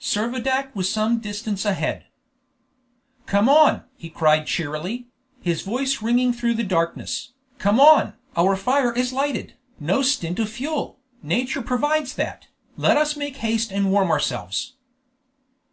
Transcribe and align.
Servadac 0.00 0.74
was 0.74 0.90
some 0.92 1.20
distance 1.20 1.64
ahead. 1.64 2.06
"Come 3.26 3.48
on!" 3.48 3.84
he 3.96 4.10
cried 4.10 4.44
cheerily, 4.48 5.06
his 5.40 5.62
voice 5.62 6.02
ringing 6.02 6.32
through 6.32 6.54
the 6.54 6.64
darkness, 6.64 7.32
"come 7.58 7.78
on! 7.78 8.14
Our 8.36 8.56
fire 8.56 8.92
is 8.92 9.12
lighted! 9.12 9.54
no 9.78 10.02
stint 10.02 10.40
of 10.40 10.48
fuel! 10.50 10.98
Nature 11.22 11.62
provides 11.62 12.14
that! 12.14 12.48
Let 12.76 12.96
us 12.96 13.16
make 13.16 13.36
haste 13.36 13.70
and 13.70 13.92
warm 13.92 14.10
ourselves!" 14.10 14.74